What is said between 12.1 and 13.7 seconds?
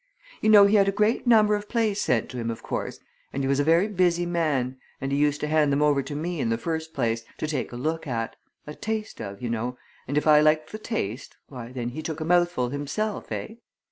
a mouthful himself, eh?